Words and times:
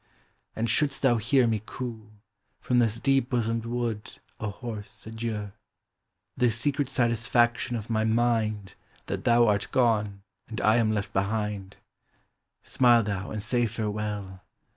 â 0.01 0.03
and 0.55 0.67
sliould'st 0.67 1.01
tliou 1.05 1.21
hear 1.21 1.45
me 1.45 1.61
coo, 1.63 2.09
From 2.59 2.79
this 2.79 2.97
deep 2.97 3.29
bosomed 3.29 3.67
wood, 3.67 4.17
a 4.39 4.49
hoarse 4.49 5.05
adieu 5.05 5.33
â 5.51 5.51
The 6.35 6.49
secret 6.49 6.89
satisfaction 6.89 7.75
of 7.75 7.87
my 7.87 8.03
mind, 8.03 8.73
Tliat 9.05 9.25
thou 9.25 9.47
art 9.47 9.67
gone, 9.69 10.23
and 10.47 10.59
I 10.61 10.77
am 10.77 10.91
left 10.91 11.13
behind 11.13 11.77
â 12.63 12.67
Smile 12.67 13.03
thou, 13.03 13.29
and 13.29 13.43
say 13.43 13.67
Farewell! 13.67 14.41